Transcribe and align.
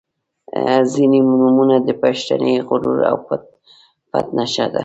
•ځینې 0.93 1.19
نومونه 1.27 1.75
د 1.87 1.89
پښتني 2.01 2.53
غرور 2.67 2.99
او 3.11 3.17
پت 4.11 4.25
نښه 4.37 4.65
ده. 4.73 4.79